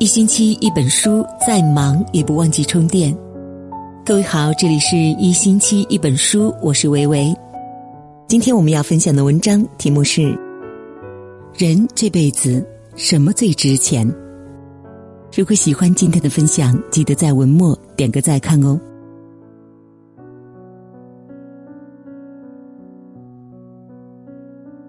[0.00, 3.14] 一星期一本书，再忙也不忘记充电。
[4.02, 7.36] 各位好，这里是一星期一本书，我是维维。
[8.26, 10.34] 今天我们要分享的文章题目是：
[11.54, 12.66] 人这辈子
[12.96, 14.10] 什么最值钱？
[15.36, 18.80] 如果喜欢今天的分享，记得在文末点个再看哦。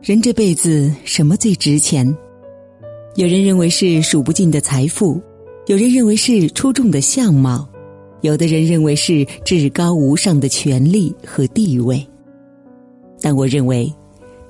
[0.01, 2.17] 人这辈子什么最值钱？
[3.15, 5.21] 有人认为是数不尽的财富，
[5.67, 7.67] 有人认为是出众的相貌，
[8.21, 12.05] 有的人认为是至高无上的权力和地位。
[13.19, 13.93] 但我认为，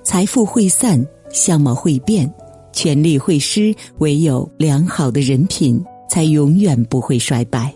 [0.04, 2.32] 财富会散，相貌会变，
[2.72, 7.74] 权力会失，唯有良好的人品才永远不会衰败。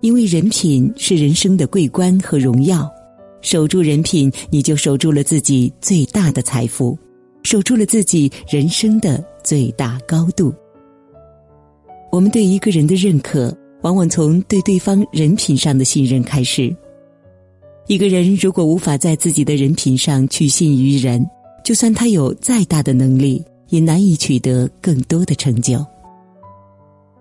[0.00, 2.90] 因为人品是人生的桂冠和荣耀，
[3.42, 6.98] 守住人品，你就守住了自己最大的财富。
[7.44, 10.52] 守住了自己人生的最大高度。
[12.10, 16.74] 我们对一个人的认可，往往从对对方人品上的信任开始。
[17.88, 21.26] 一个人如果无法在自己的人品上取信于人，
[21.64, 25.84] 就算他有再大的能力，也难以取得更多的成就。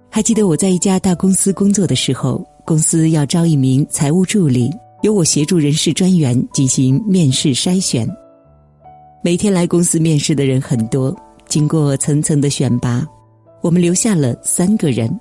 [0.09, 4.69] 还记得我在一家大公司工作的时候，公司要招一名财务助理，
[5.03, 8.07] 由我协助人事专员进行面试筛选。
[9.23, 11.15] 每天来公司面试的人很多，
[11.51, 13.05] 经过层层的选拔，
[13.61, 15.19] 我们留下了三个人。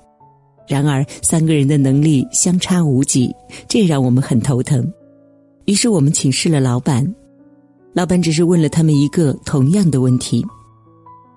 [0.65, 3.35] 然而，三个人的能力相差无几，
[3.67, 4.89] 这让我们很头疼。
[5.65, 7.05] 于是，我们请示了老板，
[7.91, 10.41] 老板只是问了他们一个同样的问题：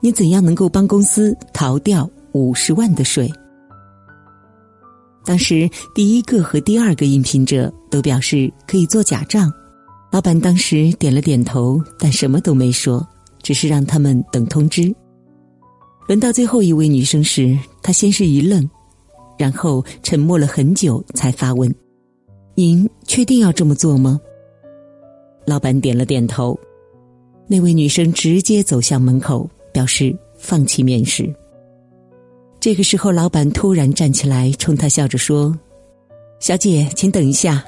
[0.00, 3.28] 你怎样能够帮公司逃掉五十万的税？
[5.24, 9.52] 当时，第一个和第二个应聘者都表示可以做假账。
[10.12, 13.04] 老板当时点了点头，但什么都没说，
[13.44, 14.92] 只是让他们等通知。
[16.08, 18.68] 轮到最后一位女生时，她先是一愣，
[19.38, 21.72] 然后沉默了很久，才发问
[22.56, 24.20] ：“您确定要这么做吗？”
[25.46, 26.58] 老板点了点头。
[27.46, 31.32] 那位女生直接走向门口，表示放弃面试。
[32.58, 35.54] 这个时候，老板突然站起来，冲她笑着说
[36.40, 37.62] ：“小姐，请等一下。”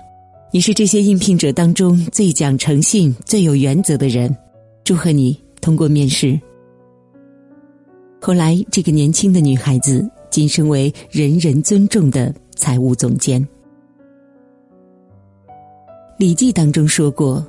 [0.53, 4.34] 你是这些应聘者当中最讲诚信、最有原则的人，
[4.84, 6.41] 祝贺你通过面试。
[8.21, 13.43] 后来，这个年轻的女孩子晋升为人人尊重的财务总监。
[16.19, 17.44] 《礼记》当中说过：“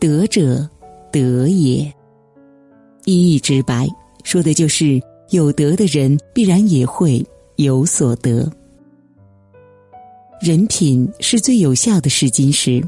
[0.00, 0.66] 德者，
[1.12, 1.86] 德也。”
[3.04, 3.86] 一义直白，
[4.24, 7.22] 说的就是有德的人必然也会
[7.56, 8.50] 有所得。
[10.40, 12.82] 人品是最有效的试金石，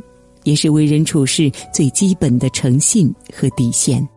[0.44, 4.08] 也是为人处事最基本的诚信和底线。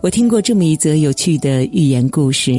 [0.00, 2.56] 我听过这么一则有趣的寓言故事：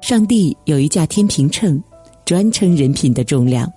[0.00, 1.78] 上帝有一架天平秤，
[2.24, 3.70] 专称人品的重量。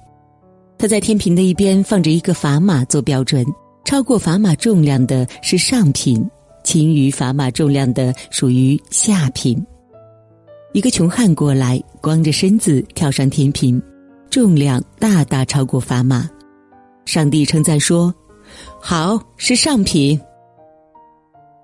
[0.78, 3.46] 他在天平的一边放着一个砝码做标准，
[3.84, 6.26] 超过砝码重量的是上品，
[6.64, 9.62] 轻于砝码重量的属于下品。
[10.72, 13.82] 一个穷汉过来，光着身子跳上天平。
[14.30, 16.30] 重量大大超过砝码，
[17.06, 18.14] 上帝称赞说
[18.82, 20.18] ：“好，是上品。”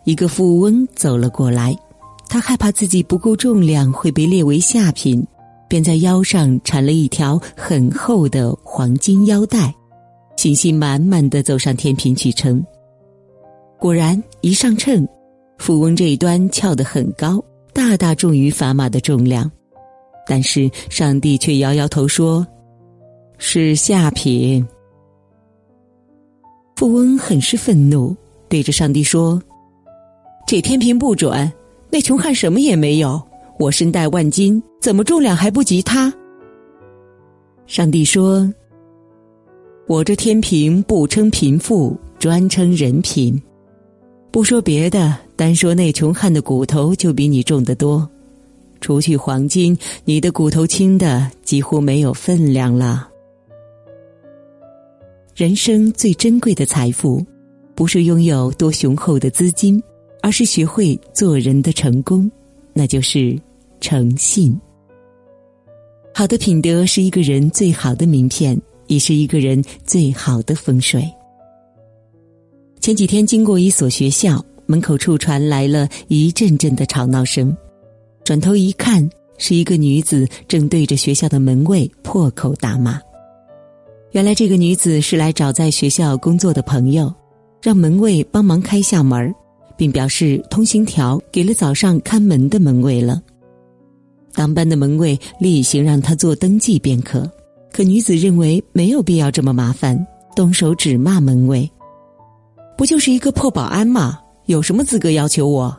[0.04, 1.78] 一个富翁走了过来，
[2.28, 5.26] 他害怕自己不够重量会被列为下品，
[5.68, 9.74] 便在腰上缠了一条很厚的黄金腰带，
[10.38, 12.64] 信心满满的走上天平去称。
[13.78, 15.08] 果然，一上秤，
[15.58, 19.50] 富翁这一端翘得很高，大大重于砝码的重量，
[20.28, 22.46] 但是上帝却摇摇头说。
[23.44, 24.64] 是下品。
[26.76, 28.16] 富翁很是愤怒，
[28.48, 29.42] 对着上帝说
[30.46, 31.52] ：“这天平不准，
[31.90, 33.22] 那穷汉什么也没有，
[33.58, 36.14] 我身带万金，怎么重量还不及他？”
[37.68, 38.52] 上帝说
[39.88, 43.42] ：“我这天平不称贫富，专称人品。
[44.30, 48.08] 不说别的，单说那穷汉的骨头就比你重得多，
[48.82, 53.08] 除去黄金，你的骨头轻的几乎没有分量了。”
[55.34, 57.26] 人生最珍贵的财富，
[57.74, 59.82] 不是拥有多雄厚的资金，
[60.22, 62.30] 而是学会做人的成功，
[62.74, 63.38] 那就是
[63.80, 64.60] 诚信。
[66.14, 71.04] 好的品德是一个人最好的名片，也是一个人最好的风水。
[72.80, 77.56] 前几天经过一所学校，门口处传来了一阵阵的吵闹声，
[78.24, 83.00] 转头一看，是一个女子正对着学校的门卫破口大骂。
[84.12, 87.14] 原来这个女子是来找在学校工作的朋友，
[87.62, 89.34] 让门卫帮忙开下门
[89.82, 93.20] 并表示通行条给了早上看门的门卫了。
[94.32, 97.28] 当班的门卫例行让他做登记便可，
[97.74, 99.98] 可女子认为没有必要这么麻烦，
[100.36, 101.68] 动手指骂门卫
[102.78, 104.20] ：“不就是一个破保安吗？
[104.46, 105.76] 有什么资格要求我？”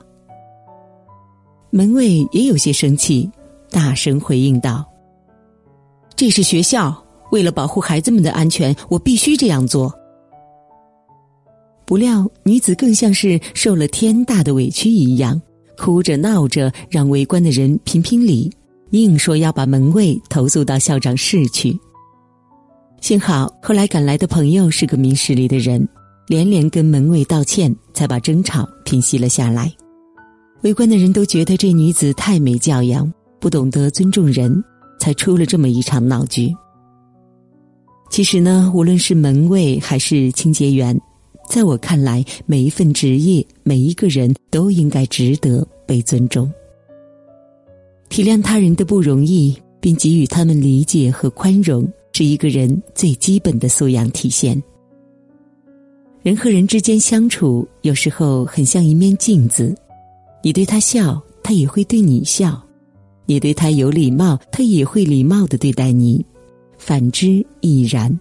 [1.71, 3.31] 门卫也有些生气，
[3.71, 4.85] 大声回应道
[6.17, 6.93] ：“这是学校，
[7.31, 9.95] 为了保护孩子们的安全，我必须这样做。”
[11.93, 15.39] 不料女子更像是受了天大的委屈一样。
[15.77, 18.51] 哭着闹着，让围观的人评评理，
[18.93, 21.79] 硬说要把门卫投诉到校长室去。
[23.03, 25.87] 幸好后来赶来的朋友是个明事理的人，
[26.29, 29.71] 连连跟门卫道歉，才把争吵平息了下来。
[30.63, 34.65] 围观的人都觉得这女子太没教养，不懂得尊重人，
[34.99, 36.55] 才出了这么一场闹剧。
[38.09, 40.99] 其实呢，无论是门卫还是清洁员。
[41.53, 46.51] 在我看来，每一份职业，每一个人都应该值得被尊重。
[48.09, 54.63] 体谅他人的不容易，并给予他们理解和宽容，是一个人最基本的素养体现。
[56.23, 59.77] 人和人之间相处，有时候很像一面镜子，
[60.43, 62.59] 你对他笑，他也会对你笑；
[63.27, 66.25] 你对他有礼貌，他也会礼貌的对待你；
[66.79, 68.19] 反之亦然。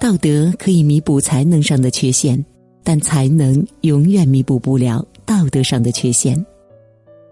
[0.00, 2.42] 道德可以弥补才能上的缺陷，
[2.82, 6.44] 但才能永远弥补不了道德上的缺陷。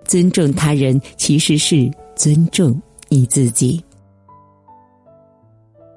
[0.05, 3.83] 尊重他人其实是尊重你自己。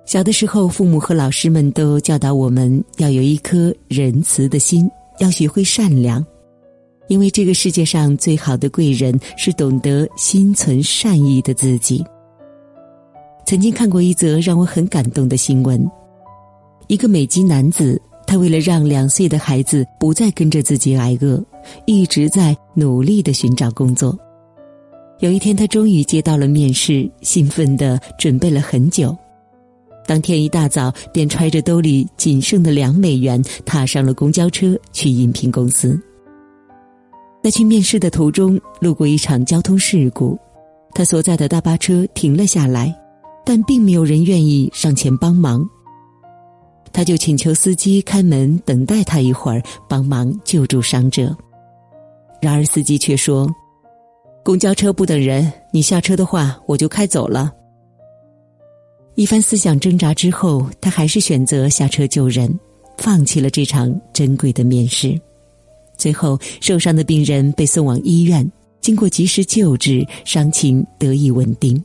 [0.05, 4.89] 小的时候，父母和老师们都教导我们要有一颗仁慈的心，
[5.19, 6.23] 要学会善良，
[7.07, 12.05] 因为这个世界上最好的贵人是懂得心存善意的自己。
[13.47, 15.89] 曾经看过一则让我很感动的新闻。
[16.87, 21.43] 一个美籍男子，他为了让两岁的孩子不再跟着自己挨饿，
[21.85, 24.17] 一直在努力的寻找工作。
[25.19, 29.15] 有一天，他终于接到了面试，兴奋的准备了很久。
[30.05, 35.99] 当天一大早，便揣着兜里仅剩的两美元，踏上了公交车去应聘公司。
[37.41, 40.37] 在去面试的途中，路过一场交通事故，
[40.93, 42.95] 他所在的大巴车停了下来，
[43.43, 45.67] 但并没有人愿意上前帮忙。
[46.95, 51.35] 他就请求司机开门等待他一会儿，帮忙救助伤者。
[52.41, 53.53] 然而司机却说
[54.45, 57.51] ：“公交车不等人，你下车的话，我就开走了。”
[59.15, 62.57] 一番思想挣扎之后，他还是选择下车救人，
[62.97, 65.19] 放弃了这场珍贵的面试。
[65.97, 68.49] 最后，受伤的病人被送往医院，
[68.79, 71.83] 经过及时救治，伤情得以稳定。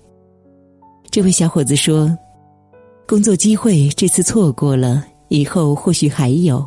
[1.10, 2.16] 这位小伙子说。
[3.10, 6.64] 工作机会这次错过了，以后或许还有，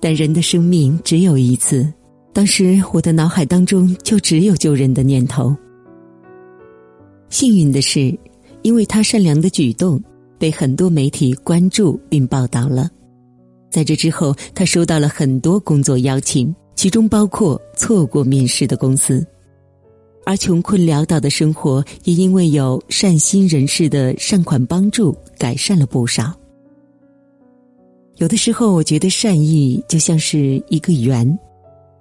[0.00, 1.86] 但人的生命只有一次。
[2.32, 5.54] 当时我的脑海当中就只有救人的念头。
[7.28, 8.12] 幸运的是，
[8.62, 10.02] 因为他善良的举动，
[10.40, 12.90] 被很多媒体关注并报道了。
[13.70, 19.24] 在这之后，他收到了很多工作邀请，其中包括错过面试的公司。
[20.26, 26.34] 而穷困潦倒的生活，也因为有善心人士的善款帮助，改善了不少。
[28.16, 31.38] 有的时候，我觉得善意就像是一个圆，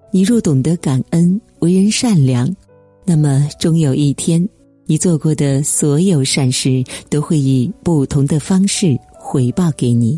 [0.09, 2.51] 你若懂得感恩，为人善良，
[3.05, 4.49] 那么终有一天，
[4.87, 10.17] 你做过的所有善事都会以不同的方式回报给你。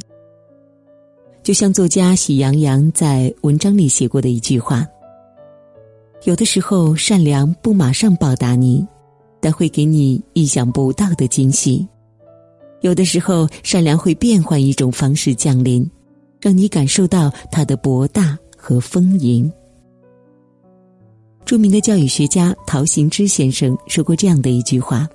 [1.44, 4.88] 就像作家喜羊羊在文章里写过的一句话。
[6.24, 8.86] 有的时候，善良不马上报答你，
[9.40, 11.88] 但会给你意想不到的惊喜；
[12.82, 15.90] 有的时候，善良会变换一种方式降临，
[16.42, 19.50] 让你感受到它的博大和丰盈。
[21.46, 25.08] 著名的教育学家陶行知先生说过这样的一句话：“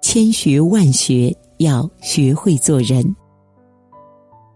[0.00, 3.04] 千学万学，要学会做人。”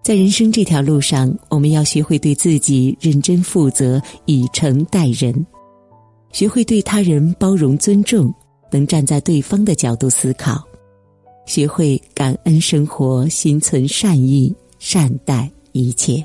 [0.03, 5.45] 在人生这条路上，我们要学会对自己认真负责，以诚待人。
[6.37, 8.31] 学会对他人包容尊重，
[8.71, 10.57] 能站在对方的角度思考；
[11.47, 16.23] 学会感恩生活，心存善意，善待一切。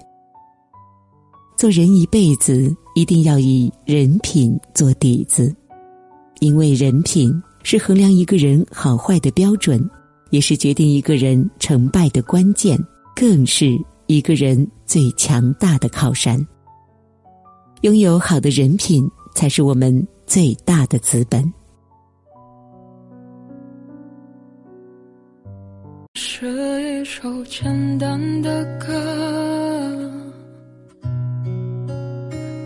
[1.55, 5.55] 做人一辈子，一定要以人品做底子，
[6.41, 7.31] 因为人品
[7.63, 9.81] 是衡量一个人好坏的标准，
[10.29, 12.77] 也是决定一个人成败的关键，
[13.15, 16.45] 更是一个人最强大的靠山。
[17.83, 19.09] 拥有好的人品。
[19.33, 21.51] 才是我们最大的资本。
[26.15, 28.87] 是一首简单的歌，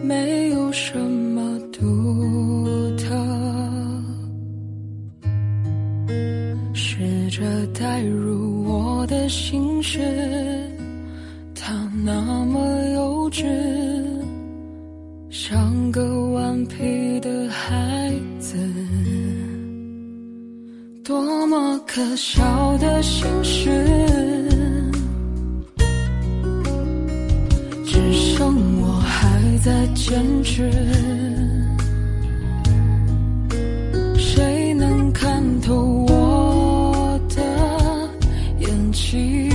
[0.04, 1.82] 没有什么独
[2.96, 3.14] 特。
[6.74, 7.44] 试着
[7.78, 10.00] 代入我的心事，
[11.54, 11.74] 它
[12.06, 12.60] 那么
[12.94, 13.44] 幼稚。
[15.48, 18.58] 像个顽皮的孩子
[21.04, 23.70] 多么可笑的心事。
[27.86, 30.72] 只剩我还在坚持
[34.18, 35.76] 谁能看透
[36.10, 38.10] 我的
[38.58, 39.55] 眼睛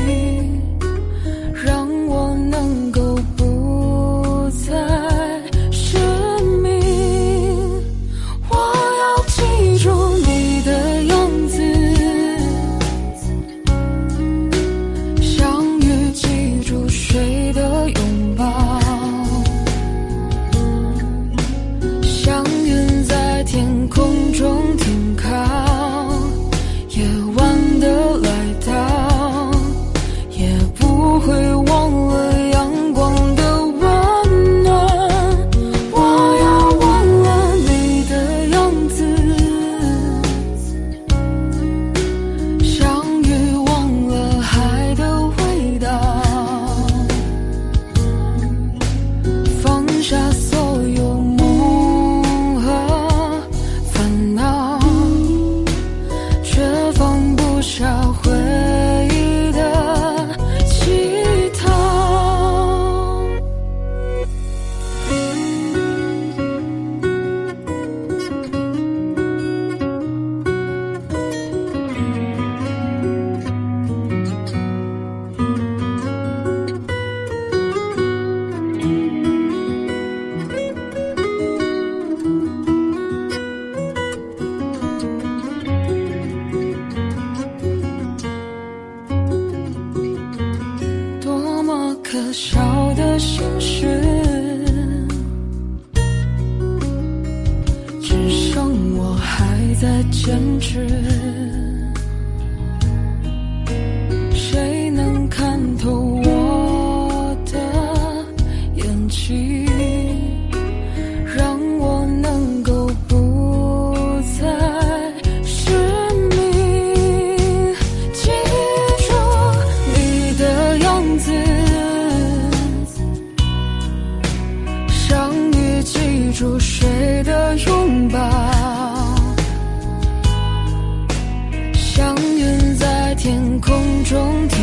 [134.04, 134.60] 中听